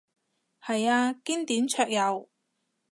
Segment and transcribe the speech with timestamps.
[0.65, 2.27] 係啊，經典桌遊